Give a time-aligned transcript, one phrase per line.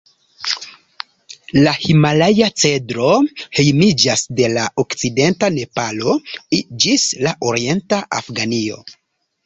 [1.67, 3.11] La himalaja-cedro
[3.59, 6.19] hejmiĝas de la okcidenta Nepalo
[6.65, 8.87] ĝis la orienta Afganio.